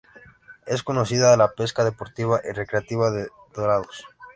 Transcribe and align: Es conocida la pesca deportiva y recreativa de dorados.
Es 0.65 0.81
conocida 0.81 1.37
la 1.37 1.51
pesca 1.51 1.85
deportiva 1.85 2.41
y 2.43 2.53
recreativa 2.53 3.11
de 3.11 3.27
dorados. 3.53 4.03